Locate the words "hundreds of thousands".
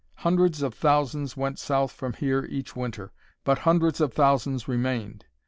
0.15-1.37, 3.59-4.67